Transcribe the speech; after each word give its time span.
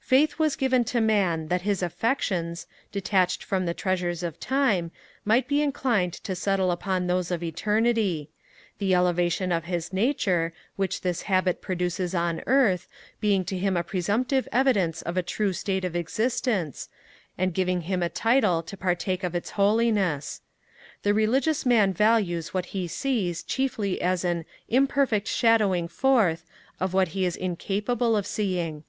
Faith 0.00 0.38
was 0.38 0.56
given 0.56 0.84
to 0.84 1.02
man 1.02 1.48
that 1.48 1.60
his 1.60 1.82
affections, 1.82 2.66
detached 2.92 3.44
from 3.44 3.66
the 3.66 3.74
treasures 3.74 4.22
of 4.22 4.40
time, 4.40 4.90
might 5.22 5.46
be 5.46 5.60
inclined 5.60 6.14
to 6.14 6.34
settle 6.34 6.70
upon 6.70 7.06
those 7.06 7.30
of 7.30 7.42
eternity; 7.42 8.30
the 8.78 8.94
elevation 8.94 9.52
of 9.52 9.64
his 9.64 9.92
nature, 9.92 10.54
which 10.76 11.02
this 11.02 11.20
habit 11.28 11.60
produces 11.60 12.14
on 12.14 12.42
earth, 12.46 12.88
being 13.20 13.44
to 13.44 13.58
him 13.58 13.76
a 13.76 13.84
presumptive 13.84 14.48
evidence 14.50 15.02
of 15.02 15.18
a 15.18 15.22
future 15.22 15.52
state 15.52 15.84
of 15.84 15.94
existence; 15.94 16.88
and 17.36 17.52
giving 17.52 17.82
him 17.82 18.02
a 18.02 18.08
title 18.08 18.62
to 18.62 18.78
partake 18.78 19.22
of 19.22 19.34
its 19.34 19.50
holiness. 19.60 20.40
The 21.02 21.12
religious 21.12 21.66
man 21.66 21.92
values 21.92 22.54
what 22.54 22.64
he 22.72 22.88
sees 22.88 23.42
chiefly 23.42 24.00
as 24.00 24.24
an 24.24 24.46
'imperfect 24.70 25.28
shadowing 25.28 25.86
forth' 25.86 26.46
of 26.80 26.94
what 26.94 27.08
he 27.08 27.26
is 27.26 27.36
incapable 27.36 28.16
of 28.16 28.26
seeing. 28.26 28.82